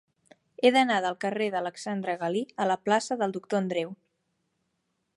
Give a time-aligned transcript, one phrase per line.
[0.67, 3.97] He d'anar del carrer d'Alexandre Galí a la plaça del Doctor Andreu.